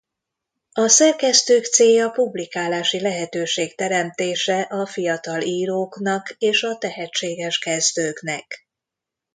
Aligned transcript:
A 0.71 0.87
szerkesztők 0.87 1.65
célja 1.65 2.09
publikálási 2.09 2.99
lehetőség 2.99 3.75
teremtése 3.75 4.61
a 4.61 4.85
fiatal 4.85 5.41
íróknak 5.41 6.35
és 6.37 6.63
a 6.63 6.77
tehetséges 6.77 7.59
kezdőknek. 7.59 8.67